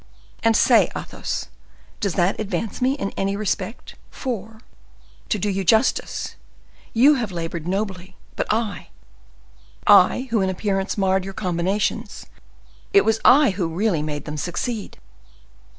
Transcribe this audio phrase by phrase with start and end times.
[0.41, 1.49] "And say, Athos,
[1.99, 3.93] does that advance me in any respect?
[4.09, 4.59] for,
[5.29, 6.33] to do you justice,
[6.91, 8.15] you have labored nobly.
[8.35, 12.25] But I—I who in appearance marred your combinations,
[12.93, 14.97] it was I who really made them succeed.